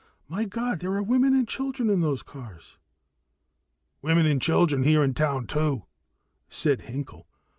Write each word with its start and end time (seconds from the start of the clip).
My 0.27 0.45
God, 0.45 0.79
there 0.79 0.95
are 0.95 1.03
women 1.03 1.35
and 1.35 1.47
children 1.47 1.87
in 1.87 2.01
those 2.01 2.23
cars!" 2.23 2.79
"Women 4.01 4.25
and 4.25 4.41
children 4.41 4.81
here 4.81 5.03
in 5.03 5.13
town 5.13 5.45
too," 5.45 5.85
said 6.49 6.79
Hinkel. 6.81 7.27